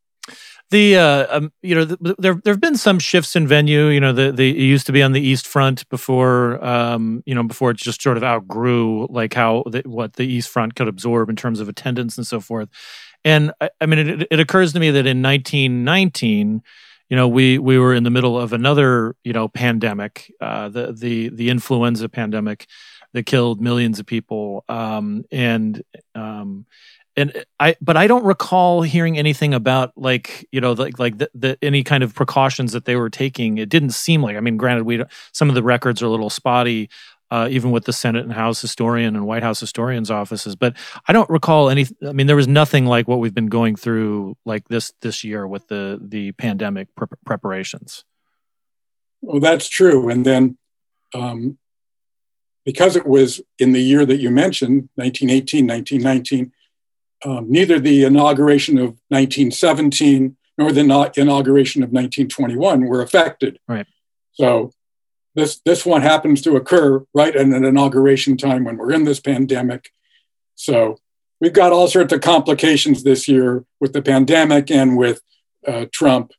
The 0.73 0.97
uh, 0.97 1.37
um, 1.37 1.53
you 1.61 1.75
know 1.75 1.85
the, 1.85 2.15
there 2.19 2.41
there 2.43 2.55
have 2.55 2.61
been 2.61 2.79
some 2.79 2.99
shifts 2.99 3.37
in 3.37 3.47
venue. 3.47 3.89
You 3.89 4.01
know 4.01 4.15
the 4.15 4.33
the 4.33 4.49
it 4.49 4.65
used 4.65 4.87
to 4.87 4.93
be 4.93 5.03
on 5.03 5.13
the 5.13 5.21
East 5.21 5.47
Front 5.47 5.87
before 5.91 6.65
um, 6.65 7.23
you 7.27 7.35
know 7.35 7.43
before 7.43 7.73
it 7.73 7.77
just 7.77 8.01
sort 8.01 8.17
of 8.17 8.25
outgrew 8.25 9.07
like 9.11 9.35
how 9.35 9.65
the, 9.67 9.83
what 9.85 10.15
the 10.15 10.27
East 10.27 10.49
Front 10.49 10.75
could 10.75 10.89
absorb 10.89 11.29
in 11.29 11.37
terms 11.37 11.61
of 11.61 11.69
attendance 11.69 12.17
and 12.17 12.27
so 12.27 12.41
forth. 12.41 12.71
And 13.23 13.53
I, 13.61 13.69
I 13.83 13.87
mean 13.87 13.99
it, 13.99 14.29
it 14.31 14.41
occurs 14.41 14.73
to 14.73 14.81
me 14.81 14.91
that 14.93 15.07
in 15.07 15.21
1919 15.21 16.63
you 17.11 17.17
know 17.19 17.29
we 17.29 17.59
we 17.59 17.79
were 17.79 17.93
in 17.93 18.05
the 18.05 18.11
middle 18.11 18.41
of 18.41 18.55
another 18.55 19.15
you 19.25 19.35
know 19.35 19.49
pandemic 19.49 20.33
uh, 20.41 20.71
the 20.71 20.95
the 20.95 21.29
the 21.29 21.51
influenza 21.51 22.09
pandemic 22.09 22.67
that 23.13 23.27
killed 23.27 23.61
millions 23.61 24.01
of 24.01 24.07
people. 24.07 24.65
Um, 24.69 25.25
and 25.31 25.83
um, 26.15 26.67
and 27.17 27.45
I, 27.61 27.77
but 27.81 27.97
I 27.97 28.07
don't 28.07 28.25
recall 28.25 28.83
hearing 28.83 29.19
anything 29.19 29.53
about 29.55 29.93
like 29.97 30.49
you 30.51 30.61
know 30.61 30.73
like 30.73 30.99
like 30.99 31.19
the, 31.19 31.31
the, 31.35 31.59
any 31.63 31.85
kind 31.85 32.03
of 32.03 32.15
precautions 32.15 32.73
that 32.73 32.85
they 32.85 32.97
were 32.97 33.11
taking. 33.11 33.59
It 33.59 33.69
didn't 33.69 33.91
seem 33.91 34.23
like. 34.23 34.37
I 34.37 34.41
mean, 34.41 34.57
granted, 34.57 34.85
we 34.85 35.03
some 35.33 35.49
of 35.49 35.55
the 35.55 35.63
records 35.63 36.03
are 36.03 36.07
a 36.07 36.11
little 36.11 36.31
spotty, 36.31 36.89
uh, 37.31 37.49
even 37.51 37.71
with 37.71 37.85
the 37.85 37.93
Senate 37.93 38.25
and 38.25 38.33
House 38.33 38.61
historian 38.61 39.15
and 39.15 39.27
White 39.27 39.43
House 39.43 39.61
historians' 39.61 40.11
offices. 40.11 40.57
But 40.57 40.77
I 41.07 41.13
don't 41.13 41.29
recall 41.29 41.69
any. 41.69 41.87
I 42.07 42.13
mean, 42.13 42.27
there 42.27 42.37
was 42.37 42.49
nothing 42.49 42.87
like 42.87 43.07
what 43.09 43.19
we've 43.19 43.35
been 43.35 43.47
going 43.47 43.77
through 43.77 44.37
like 44.47 44.69
this 44.69 44.93
this 45.03 45.23
year 45.23 45.47
with 45.47 45.69
the 45.69 45.99
the 46.03 46.33
pandemic 46.33 46.89
pre- 46.95 47.09
preparations. 47.27 48.05
Well, 49.21 49.41
that's 49.41 49.69
true. 49.69 50.09
And 50.09 50.27
then, 50.27 50.59
um, 51.15 51.59
because 52.65 52.97
it 52.97 53.07
was 53.07 53.41
in 53.59 53.73
the 53.73 53.81
year 53.81 54.05
that 54.05 54.19
you 54.19 54.31
mentioned, 54.31 54.89
1918, 54.97 55.67
1919, 55.67 56.53
um, 57.25 57.51
neither 57.51 57.79
the 57.79 58.05
inauguration 58.05 58.79
of 58.79 58.99
1917 59.09 60.37
nor 60.59 60.73
the 60.73 60.81
inauguration 61.17 61.83
of 61.83 61.91
1921 61.91 62.85
were 62.87 63.03
affected. 63.03 63.59
Right. 63.67 63.87
So 64.35 64.73
this 65.35 65.61
this 65.65 65.87
one 65.87 66.03
happens 66.03 66.43
to 66.43 66.57
occur 66.57 67.05
right 67.15 67.35
at 67.35 67.47
an 67.47 67.65
inauguration 67.65 68.37
time 68.37 68.65
when 68.65 68.77
we're 68.77 68.93
in 68.93 69.05
this 69.05 69.21
pandemic. 69.21 69.91
So 70.55 70.99
we've 71.41 71.53
got 71.53 71.73
all 71.73 71.89
sorts 71.89 72.13
of 72.13 72.21
complications 72.21 73.03
this 73.03 73.29
year 73.29 73.65
with 73.81 73.93
the 73.93 74.03
pandemic 74.03 74.71
and 74.71 74.97
with 74.97 75.21
uh, 75.67 75.87
Trump 75.93 76.33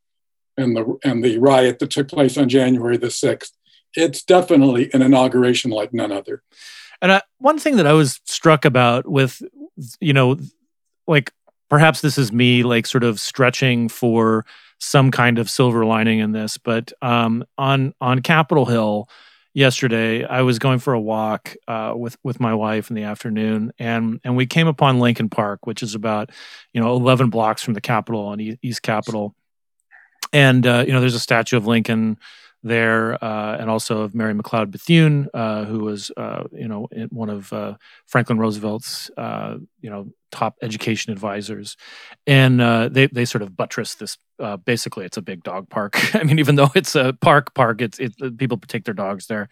and 0.58 0.76
the 0.76 0.98
and 1.04 1.24
the 1.24 1.40
riot 1.40 1.80
that 1.80 1.90
took 1.90 2.08
place 2.08 2.38
on 2.38 2.50
January 2.50 2.98
the 2.98 3.12
sixth. 3.12 3.54
It's 3.96 4.24
definitely 4.24 4.90
an 4.94 5.02
inauguration 5.02 5.72
like 5.72 5.94
none 5.94 6.12
other. 6.12 6.42
And 7.02 7.12
I, 7.12 7.22
one 7.38 7.60
thing 7.60 7.76
that 7.76 7.86
I 7.86 7.94
was 7.94 8.22
struck 8.26 8.66
about 8.66 9.08
with, 9.08 9.42
you 10.00 10.14
know, 10.14 10.40
like 11.08 11.32
perhaps 11.70 12.02
this 12.02 12.18
is 12.18 12.32
me 12.32 12.64
like 12.64 12.86
sort 12.86 13.04
of 13.04 13.20
stretching 13.20 13.90
for 13.90 14.46
some 14.80 15.12
kind 15.12 15.40
of 15.40 15.50
silver 15.50 15.86
lining 15.86 16.20
in 16.20 16.32
this. 16.32 16.58
But 16.58 16.92
um, 17.02 17.46
on 17.58 17.94
on 18.02 18.22
Capitol 18.22 18.66
Hill 18.66 19.08
yesterday, 19.54 20.26
I 20.26 20.42
was 20.42 20.60
going 20.60 20.80
for 20.80 20.94
a 20.94 21.00
walk 21.00 21.56
uh, 21.68 21.94
with 21.96 22.18
with 22.24 22.40
my 22.40 22.54
wife 22.54 22.90
in 22.90 22.96
the 22.96 23.04
afternoon, 23.04 23.72
and 23.80 24.20
and 24.24 24.36
we 24.36 24.46
came 24.46 24.68
upon 24.68 25.00
Lincoln 25.00 25.30
Park, 25.30 25.66
which 25.66 25.82
is 25.82 25.96
about 25.96 26.32
you 26.74 26.82
know 26.82 26.96
11 26.96 27.30
blocks 27.30 27.64
from 27.64 27.74
the 27.74 27.82
Capitol 27.82 28.26
on 28.26 28.40
East 28.62 28.82
Capitol, 28.82 29.34
and 30.32 30.68
uh, 30.68 30.84
you 30.86 30.94
know 30.94 31.00
there's 31.00 31.16
a 31.16 31.20
statue 31.20 31.58
of 31.58 31.66
Lincoln 31.66 32.18
there, 32.64 33.24
uh, 33.24 33.58
and 33.58 33.70
also 33.70 34.02
of 34.02 34.16
Mary 34.16 34.34
McLeod 34.34 34.72
Bethune, 34.72 35.28
uh, 35.34 35.66
who 35.66 35.80
was, 35.80 36.12
uh, 36.16 36.44
you 36.52 36.68
know, 36.68 36.88
one 37.10 37.30
of 37.30 37.52
uh, 37.52 37.76
Franklin 38.08 38.40
Roosevelt's, 38.40 39.12
uh, 39.18 39.58
you 39.82 39.90
know, 39.90 40.08
top 40.32 40.56
education 40.62 41.12
advisors, 41.12 41.76
and 42.26 42.62
uh, 42.62 42.90
they 42.90 43.08
they 43.08 43.26
sort 43.26 43.42
of 43.42 43.56
buttress 43.56 43.96
this. 43.96 44.18
basically, 44.66 45.06
it's 45.06 45.18
a 45.18 45.22
big 45.22 45.44
dog 45.44 45.70
park. 45.70 46.16
I 46.16 46.24
mean, 46.24 46.40
even 46.40 46.56
though 46.56 46.72
it's 46.74 46.96
a 46.96 47.14
park 47.22 47.54
park, 47.54 47.82
it's 47.82 48.00
it, 48.00 48.38
people 48.38 48.58
take 48.58 48.86
their 48.86 48.94
dogs 48.94 49.28
there. 49.28 49.50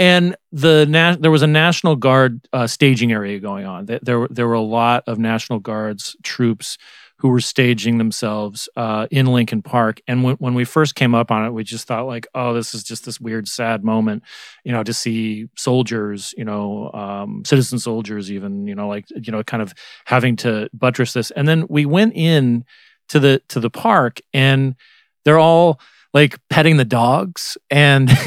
And 0.00 0.36
the 0.52 0.86
na- 0.86 1.16
there 1.18 1.30
was 1.30 1.42
a 1.42 1.48
National 1.48 1.96
Guard 1.96 2.46
staging 2.66 3.12
area 3.12 3.40
going 3.40 3.66
on. 3.66 3.86
There, 3.86 4.28
there 4.30 4.46
were 4.46 4.54
a 4.54 4.60
lot 4.60 5.02
of 5.08 5.18
National 5.18 5.58
Guards 5.58 6.16
troops 6.22 6.78
who 7.18 7.28
were 7.28 7.40
staging 7.40 7.98
themselves 7.98 8.68
uh, 8.76 9.06
in 9.10 9.26
Lincoln 9.26 9.60
Park. 9.60 10.00
And 10.06 10.22
when, 10.22 10.36
when 10.36 10.54
we 10.54 10.64
first 10.64 10.94
came 10.94 11.14
up 11.14 11.30
on 11.30 11.44
it, 11.44 11.50
we 11.50 11.64
just 11.64 11.86
thought 11.86 12.06
like, 12.06 12.26
oh, 12.34 12.54
this 12.54 12.74
is 12.74 12.84
just 12.84 13.04
this 13.04 13.20
weird, 13.20 13.48
sad 13.48 13.82
moment, 13.84 14.22
you 14.64 14.70
know, 14.70 14.84
to 14.84 14.94
see 14.94 15.48
soldiers, 15.56 16.32
you 16.38 16.44
know, 16.44 16.92
um, 16.92 17.42
citizen 17.44 17.78
soldiers, 17.78 18.30
even, 18.30 18.66
you 18.68 18.74
know, 18.74 18.88
like 18.88 19.06
you 19.10 19.32
know, 19.32 19.42
kind 19.42 19.62
of 19.62 19.74
having 20.04 20.36
to 20.36 20.70
buttress 20.72 21.12
this. 21.12 21.30
And 21.32 21.48
then 21.48 21.66
we 21.68 21.86
went 21.86 22.14
in 22.14 22.64
to 23.08 23.18
the 23.18 23.42
to 23.48 23.58
the 23.58 23.70
park, 23.70 24.20
and 24.32 24.76
they're 25.24 25.38
all 25.38 25.80
like 26.14 26.38
petting 26.48 26.76
the 26.76 26.84
dogs 26.84 27.58
and. 27.70 28.10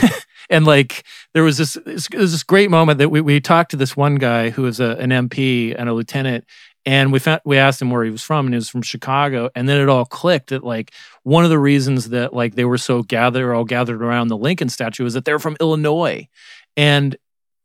and 0.50 0.66
like 0.66 1.06
there 1.34 1.44
was 1.44 1.58
this 1.58 1.78
was 1.86 2.32
this 2.32 2.44
great 2.44 2.70
moment 2.70 3.00
that 3.00 3.10
we, 3.10 3.22
we 3.22 3.40
talked 3.40 3.72
to 3.72 3.78
this 3.78 3.96
one 3.96 4.16
guy 4.16 4.50
who 4.50 4.64
was 4.64 4.82
a, 4.82 4.98
an 4.98 5.10
MP 5.10 5.74
and 5.78 5.88
a 5.88 5.94
lieutenant 5.94 6.46
and 6.86 7.12
we 7.12 7.20
found 7.20 7.42
we 7.46 7.58
asked 7.58 7.82
him 7.82 7.92
where 7.92 8.04
he 8.04 8.10
was 8.10 8.24
from 8.24 8.48
and 8.48 8.54
he 8.54 8.58
was 8.58 8.70
from 8.70 8.82
chicago. 8.82 9.50
And 9.56 9.70
then 9.70 9.80
it 9.80 9.90
all 9.90 10.06
clicked 10.06 10.50
that 10.50 10.64
like 10.64 10.94
one 11.24 11.44
of 11.44 11.50
the 11.50 11.60
reasons 11.60 12.10
that 12.10 12.34
like 12.34 12.56
they 12.56 12.66
were 12.66 12.78
so 12.78 13.04
gathered 13.04 13.54
all 13.54 13.66
gathered 13.66 14.02
around 14.02 14.28
the 14.28 14.38
lincoln 14.38 14.70
statue 14.70 15.06
is 15.06 15.14
that 15.14 15.26
they're 15.26 15.40
from 15.40 15.58
illinois. 15.60 16.28
And 16.76 17.16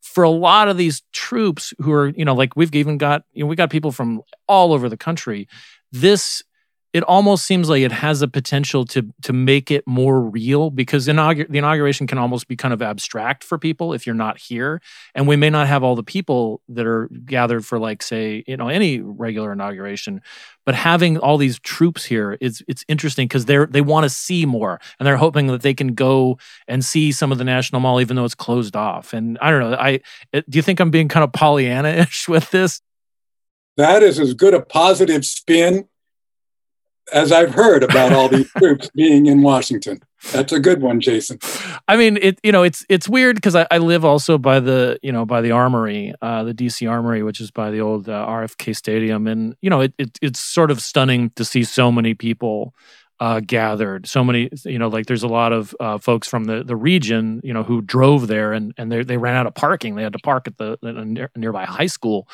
for 0.02 0.24
a 0.24 0.30
lot 0.30 0.68
of 0.68 0.76
these 0.76 1.02
troops 1.12 1.74
who 1.80 1.92
are 1.92 2.08
you 2.08 2.24
know 2.24 2.34
like 2.34 2.56
we've 2.56 2.74
even 2.74 2.98
got 2.98 3.24
you 3.32 3.44
know 3.44 3.48
we 3.48 3.56
got 3.56 3.70
people 3.70 3.92
from 3.92 4.22
all 4.48 4.72
over 4.72 4.88
the 4.88 4.96
country. 4.96 5.48
This 5.92 6.42
it 6.96 7.02
almost 7.02 7.44
seems 7.44 7.68
like 7.68 7.82
it 7.82 7.92
has 7.92 8.22
a 8.22 8.28
potential 8.28 8.86
to 8.86 9.12
to 9.20 9.34
make 9.34 9.70
it 9.70 9.86
more 9.86 10.18
real 10.18 10.70
because 10.70 11.08
inaugur- 11.08 11.46
the 11.46 11.58
inauguration 11.58 12.06
can 12.06 12.16
almost 12.16 12.48
be 12.48 12.56
kind 12.56 12.72
of 12.72 12.80
abstract 12.80 13.44
for 13.44 13.58
people 13.58 13.92
if 13.92 14.06
you're 14.06 14.14
not 14.14 14.38
here. 14.38 14.80
And 15.14 15.28
we 15.28 15.36
may 15.36 15.50
not 15.50 15.66
have 15.66 15.82
all 15.82 15.94
the 15.94 16.02
people 16.02 16.62
that 16.70 16.86
are 16.86 17.10
gathered 17.26 17.66
for 17.66 17.78
like 17.78 18.02
say 18.02 18.44
you 18.46 18.56
know 18.56 18.68
any 18.68 19.00
regular 19.00 19.52
inauguration 19.52 20.22
but 20.64 20.74
having 20.74 21.18
all 21.18 21.36
these 21.36 21.58
troops 21.58 22.06
here 22.06 22.38
is 22.40 22.64
it's 22.66 22.82
interesting 22.88 23.28
because 23.28 23.44
they're 23.44 23.66
they 23.66 23.82
want 23.82 24.04
to 24.04 24.10
see 24.10 24.46
more 24.46 24.80
and 24.98 25.06
they're 25.06 25.18
hoping 25.18 25.48
that 25.48 25.60
they 25.60 25.74
can 25.74 25.88
go 25.88 26.38
and 26.66 26.82
see 26.82 27.12
some 27.12 27.30
of 27.30 27.36
the 27.36 27.44
national 27.44 27.82
mall 27.82 28.00
even 28.00 28.16
though 28.16 28.24
it's 28.24 28.34
closed 28.34 28.74
off. 28.74 29.12
And 29.12 29.36
i 29.42 29.50
don't 29.50 29.70
know 29.70 29.76
i 29.76 30.00
it, 30.32 30.48
do 30.48 30.56
you 30.56 30.62
think 30.62 30.80
i'm 30.80 30.90
being 30.90 31.08
kind 31.08 31.24
of 31.24 31.32
pollyanna-ish 31.34 32.26
with 32.36 32.50
this? 32.52 32.80
That 33.76 34.02
is 34.02 34.18
as 34.18 34.32
good 34.32 34.54
a 34.54 34.62
positive 34.62 35.26
spin 35.26 35.86
as 37.12 37.32
I've 37.32 37.54
heard 37.54 37.82
about 37.82 38.12
all 38.12 38.28
these 38.28 38.50
troops 38.58 38.90
being 38.94 39.26
in 39.26 39.42
Washington. 39.42 40.00
That's 40.32 40.52
a 40.52 40.58
good 40.58 40.82
one, 40.82 41.00
Jason. 41.00 41.38
I 41.86 41.96
mean, 41.96 42.18
it 42.20 42.40
you 42.42 42.50
know 42.50 42.62
it's 42.62 42.84
it's 42.88 43.08
weird 43.08 43.36
because 43.36 43.54
I, 43.54 43.66
I 43.70 43.78
live 43.78 44.04
also 44.04 44.38
by 44.38 44.60
the 44.60 44.98
you 45.02 45.12
know 45.12 45.24
by 45.24 45.40
the 45.40 45.52
Armory, 45.52 46.14
uh, 46.20 46.42
the 46.44 46.54
DC 46.54 46.90
Armory, 46.90 47.22
which 47.22 47.40
is 47.40 47.50
by 47.50 47.70
the 47.70 47.80
old 47.80 48.08
uh, 48.08 48.26
RFK 48.26 48.74
Stadium, 48.74 49.26
and 49.26 49.54
you 49.60 49.70
know 49.70 49.80
it, 49.82 49.92
it 49.98 50.18
it's 50.22 50.40
sort 50.40 50.70
of 50.70 50.80
stunning 50.80 51.30
to 51.36 51.44
see 51.44 51.62
so 51.62 51.92
many 51.92 52.14
people 52.14 52.74
uh, 53.20 53.40
gathered. 53.40 54.06
So 54.06 54.22
many, 54.22 54.50
you 54.64 54.78
know, 54.78 54.88
like 54.88 55.06
there's 55.06 55.22
a 55.22 55.28
lot 55.28 55.52
of 55.52 55.74
uh, 55.80 55.98
folks 55.98 56.28
from 56.28 56.44
the, 56.44 56.62
the 56.62 56.76
region, 56.76 57.40
you 57.42 57.52
know, 57.52 57.62
who 57.62 57.80
drove 57.82 58.26
there 58.26 58.52
and 58.52 58.74
and 58.76 58.90
they 58.90 59.02
they 59.02 59.16
ran 59.16 59.36
out 59.36 59.46
of 59.46 59.54
parking. 59.54 59.94
They 59.94 60.02
had 60.02 60.12
to 60.12 60.18
park 60.18 60.46
at 60.46 60.58
the, 60.58 60.78
the 60.82 61.28
nearby 61.36 61.64
high 61.64 61.86
school. 61.86 62.28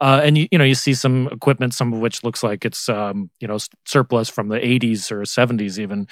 Uh, 0.00 0.20
and 0.22 0.38
you, 0.38 0.48
you 0.52 0.58
know 0.58 0.64
you 0.64 0.74
see 0.74 0.94
some 0.94 1.28
equipment, 1.28 1.74
some 1.74 1.92
of 1.92 2.00
which 2.00 2.22
looks 2.22 2.42
like 2.42 2.64
it's 2.64 2.88
um, 2.88 3.30
you 3.40 3.48
know 3.48 3.58
surplus 3.84 4.28
from 4.28 4.48
the 4.48 4.58
80s 4.58 5.10
or 5.10 5.22
70s 5.22 5.78
even, 5.78 6.06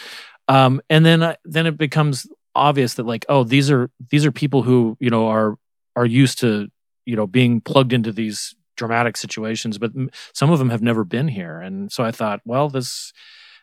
um, 0.49 0.81
and 0.91 1.07
then 1.07 1.23
uh, 1.23 1.37
then 1.45 1.67
it 1.67 1.79
becomes 1.79 2.27
obvious 2.55 2.95
that 2.95 3.07
like 3.07 3.25
oh 3.29 3.45
these 3.45 3.71
are 3.71 3.91
these 4.11 4.25
are 4.25 4.33
people 4.33 4.63
who 4.63 4.97
you 4.99 5.11
know 5.11 5.29
are 5.29 5.57
are 5.95 6.07
used 6.07 6.41
to 6.41 6.69
you 7.05 7.15
know 7.15 7.27
being 7.27 7.61
plugged 7.61 7.93
into 7.93 8.13
these 8.13 8.55
dramatic 8.77 9.17
situations, 9.17 9.79
but 9.79 9.93
some 10.35 10.51
of 10.51 10.59
them 10.59 10.71
have 10.71 10.83
never 10.83 11.05
been 11.05 11.29
here, 11.29 11.61
and 11.61 11.91
so 11.93 12.05
I 12.05 12.11
thought 12.11 12.41
well 12.45 12.69
this 12.69 13.13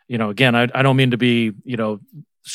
you 0.08 0.18
know 0.18 0.30
again 0.30 0.56
I, 0.56 0.70
I 0.74 0.82
don't 0.82 0.96
mean 0.96 1.12
to 1.12 1.18
be 1.18 1.51
you 1.65 1.77
know 1.77 2.00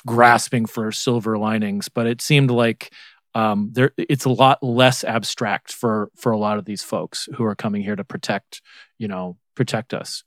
grasping 0.06 0.66
for 0.66 0.92
silver 0.92 1.38
linings, 1.38 1.88
but 1.88 2.06
it 2.06 2.20
seemed 2.20 2.50
like 2.50 2.92
um, 3.38 3.70
there 3.72 3.92
it's 3.96 4.24
a 4.24 4.30
lot 4.30 4.60
less 4.64 5.04
abstract 5.04 5.72
for 5.72 6.10
for 6.16 6.32
a 6.32 6.38
lot 6.38 6.58
of 6.58 6.64
these 6.64 6.82
folks 6.82 7.28
who 7.36 7.44
are 7.44 7.54
coming 7.54 7.82
here 7.82 7.94
to 7.94 8.02
protect 8.02 8.62
you 8.98 9.06
know 9.06 9.36
protect 9.54 9.94
us. 9.94 10.24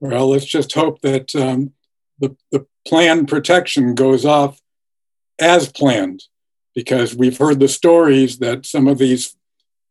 Well 0.00 0.30
let's 0.30 0.46
just 0.46 0.72
hope 0.72 1.02
that 1.02 1.34
um, 1.36 1.72
the, 2.18 2.34
the 2.50 2.66
planned 2.88 3.28
protection 3.28 3.94
goes 3.94 4.24
off 4.24 4.58
as 5.38 5.70
planned 5.70 6.24
because 6.74 7.14
we've 7.14 7.36
heard 7.36 7.60
the 7.60 7.68
stories 7.68 8.38
that 8.38 8.64
some 8.64 8.88
of 8.88 8.96
these 8.96 9.36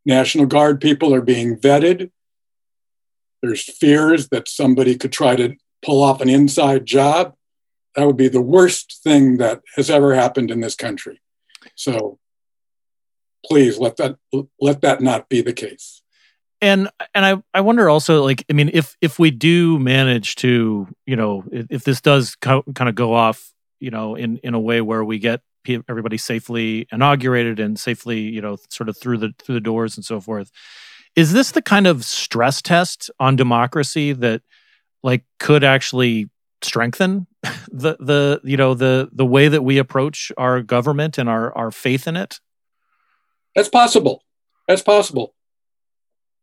national 0.04 0.48
guard 0.48 0.82
people 0.82 1.14
are 1.14 1.22
being 1.22 1.56
vetted. 1.56 2.10
There's 3.44 3.64
fears 3.64 4.30
that 4.30 4.48
somebody 4.48 4.98
could 4.98 5.12
try 5.12 5.36
to 5.36 5.56
pull 5.84 6.02
off 6.02 6.20
an 6.20 6.30
inside 6.30 6.88
job. 6.88 7.36
That 7.96 8.08
would 8.08 8.18
be 8.18 8.28
the 8.28 8.42
worst 8.42 9.02
thing 9.04 9.38
that 9.38 9.62
has 9.76 9.92
ever 9.92 10.16
happened 10.16 10.50
in 10.50 10.62
this 10.62 10.76
country. 10.76 11.22
So 11.76 12.18
please 13.46 13.78
let 13.78 13.98
that 13.98 14.18
let 14.60 14.82
that 14.82 15.02
not 15.02 15.30
be 15.30 15.42
the 15.42 15.54
case. 15.54 16.02
And 16.62 16.90
and 17.16 17.26
i 17.26 17.42
i 17.54 17.62
wonder 17.62 17.90
also 17.90 18.22
like 18.22 18.44
i 18.50 18.54
mean 18.54 18.70
if 18.74 18.98
if 19.00 19.18
we 19.18 19.32
do 19.32 19.80
manage 19.80 20.36
to 20.36 20.90
you 21.06 21.16
know 21.16 21.46
if, 21.54 21.68
if 21.70 21.84
this 21.86 22.02
does 22.02 22.36
co- 22.36 22.64
kind 22.76 22.90
of 22.90 22.96
go 22.96 23.14
off 23.14 23.54
you 23.80 23.92
know 23.92 24.16
in 24.16 24.40
in 24.44 24.54
a 24.54 24.60
way 24.60 24.82
where 24.82 25.06
we 25.06 25.20
get 25.20 25.40
everybody 25.88 26.18
safely 26.18 26.86
inaugurated 26.92 27.62
and 27.62 27.80
safely 27.80 28.20
you 28.20 28.42
know 28.42 28.58
sort 28.70 28.90
of 28.90 28.98
through 28.98 29.18
the 29.18 29.34
through 29.40 29.56
the 29.56 29.62
doors 29.62 29.96
and 29.96 30.06
so 30.06 30.20
forth 30.20 30.52
is 31.16 31.34
this 31.34 31.52
the 31.52 31.62
kind 31.62 31.88
of 31.88 32.04
stress 32.04 32.62
test 32.62 33.10
on 33.20 33.36
democracy 33.36 34.12
that 34.12 34.42
like 35.04 35.24
could 35.40 35.64
actually 35.64 36.30
strengthen 36.62 37.28
the 37.72 37.96
the 38.00 38.42
you 38.44 38.58
know 38.58 38.74
the 38.74 39.10
the 39.12 39.26
way 39.26 39.48
that 39.48 39.64
we 39.64 39.78
approach 39.78 40.32
our 40.38 40.62
government 40.62 41.18
and 41.18 41.30
our 41.30 41.56
our 41.58 41.72
faith 41.72 42.08
in 42.08 42.16
it 42.16 42.40
that's 43.56 43.70
possible. 43.70 44.24
That's 44.68 44.82
possible. 44.82 45.34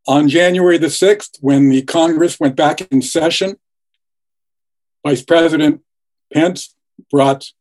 On 0.09 0.29
January 0.29 0.79
the 0.79 0.87
6th, 0.87 1.39
when 1.41 1.69
the 1.69 1.83
Congress 1.83 2.39
went 2.39 2.57
back 2.57 2.81
in 2.81 3.03
session, 3.03 3.57
Vice 5.05 5.23
President 5.23 5.83
Pence 6.33 6.75
brought 7.11 7.53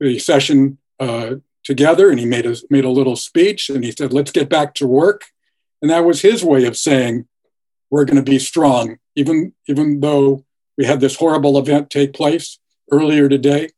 the 0.00 0.18
session 0.18 0.78
uh, 1.00 1.36
together 1.64 2.10
and 2.10 2.18
he 2.18 2.26
made 2.26 2.46
a, 2.46 2.56
made 2.70 2.84
a 2.84 2.90
little 2.90 3.16
speech 3.16 3.70
and 3.70 3.84
he 3.84 3.92
said, 3.92 4.12
let's 4.12 4.32
get 4.32 4.48
back 4.48 4.74
to 4.74 4.86
work. 4.86 5.22
And 5.80 5.90
that 5.90 6.04
was 6.04 6.22
his 6.22 6.44
way 6.44 6.64
of 6.66 6.76
saying, 6.76 7.26
we're 7.90 8.04
going 8.04 8.22
to 8.22 8.30
be 8.30 8.38
strong, 8.38 8.98
even, 9.16 9.52
even 9.66 10.00
though 10.00 10.44
we 10.78 10.86
had 10.86 11.00
this 11.00 11.16
horrible 11.16 11.58
event 11.58 11.90
take 11.90 12.12
place 12.12 12.58
earlier 12.90 13.28
today. 13.28 13.70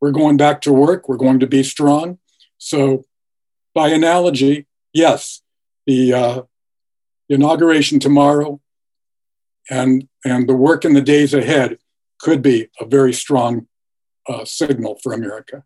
We're 0.00 0.10
going 0.10 0.36
back 0.36 0.62
to 0.62 0.72
work. 0.72 1.08
We're 1.08 1.16
going 1.16 1.40
to 1.40 1.46
be 1.46 1.62
strong. 1.62 2.18
So, 2.58 3.04
by 3.74 3.88
analogy, 3.88 4.66
yes, 4.92 5.42
the, 5.86 6.12
uh, 6.12 6.42
inauguration 7.28 8.00
tomorrow 8.00 8.60
and, 9.70 10.08
and 10.24 10.48
the 10.48 10.54
work 10.54 10.84
in 10.84 10.94
the 10.94 11.00
days 11.00 11.32
ahead 11.32 11.78
could 12.18 12.42
be 12.42 12.68
a 12.80 12.84
very 12.84 13.12
strong 13.12 13.68
uh, 14.28 14.44
signal 14.44 14.98
for 15.02 15.12
America. 15.12 15.64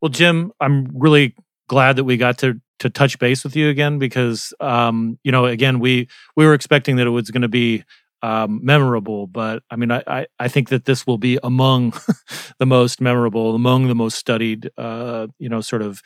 Well, 0.00 0.08
Jim, 0.08 0.52
I'm 0.60 0.88
really 0.94 1.34
glad 1.68 1.96
that 1.96 2.04
we 2.04 2.16
got 2.16 2.38
to 2.38 2.60
to 2.78 2.88
touch 2.88 3.18
base 3.18 3.42
with 3.42 3.56
you 3.56 3.68
again 3.68 3.98
because 3.98 4.54
um, 4.60 5.18
you 5.24 5.32
know, 5.32 5.46
again, 5.46 5.80
we 5.80 6.08
we 6.36 6.46
were 6.46 6.54
expecting 6.54 6.96
that 6.96 7.06
it 7.06 7.10
was 7.10 7.30
going 7.30 7.42
to 7.42 7.48
be 7.48 7.84
um, 8.22 8.60
memorable, 8.62 9.26
but 9.26 9.62
I 9.70 9.76
mean, 9.76 9.90
I, 9.90 10.02
I, 10.06 10.26
I 10.38 10.48
think 10.48 10.70
that 10.70 10.84
this 10.84 11.06
will 11.06 11.18
be 11.18 11.38
among 11.42 11.94
the 12.58 12.66
most 12.66 13.00
memorable, 13.00 13.54
among 13.54 13.88
the 13.88 13.94
most 13.94 14.16
studied, 14.16 14.70
uh, 14.76 15.28
you 15.38 15.48
know, 15.48 15.60
sort 15.60 15.82
of 15.82 16.02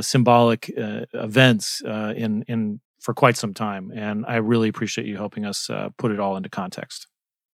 symbolic 0.00 0.72
uh, 0.78 1.06
events 1.14 1.82
uh, 1.84 2.14
in 2.16 2.44
in 2.48 2.80
for 3.00 3.14
quite 3.14 3.36
some 3.36 3.52
time, 3.52 3.90
and 3.94 4.24
I 4.26 4.36
really 4.36 4.68
appreciate 4.68 5.06
you 5.06 5.16
helping 5.16 5.44
us 5.44 5.68
uh, 5.68 5.88
put 5.98 6.12
it 6.12 6.20
all 6.20 6.36
into 6.36 6.48
context. 6.48 7.08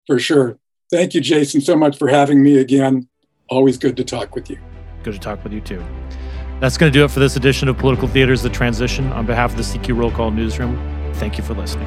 For 0.07 0.19
sure. 0.19 0.59
Thank 0.91 1.15
you, 1.15 1.21
Jason, 1.21 1.61
so 1.61 1.77
much 1.77 1.99
for 1.99 2.09
having 2.09 2.43
me 2.43 2.59
again. 2.59 3.09
Always 3.49 3.79
good 3.79 3.97
to 3.97 4.05
talk 4.05 4.35
with 4.35 4.51
you. 4.51 4.59
Good 5.03 5.15
to 5.15 5.21
talk 5.21 5.43
with 5.45 5.53
you 5.53 5.61
too. 5.61 5.85
That's 6.61 6.77
going 6.77 6.93
to 6.93 6.99
do 6.99 7.05
it 7.05 7.11
for 7.11 7.21
this 7.21 7.37
edition 7.37 7.69
of 7.69 7.77
Political 7.77 8.09
Theater's 8.09 8.43
The 8.43 8.51
Transition. 8.51 9.13
On 9.13 9.27
behalf 9.27 9.51
of 9.51 9.57
the 9.57 9.63
CQ 9.63 9.99
Roll 9.99 10.11
Call 10.11 10.31
Newsroom, 10.31 10.77
thank 11.15 11.39
you 11.39 11.45
for 11.45 11.55
listening. 11.55 11.87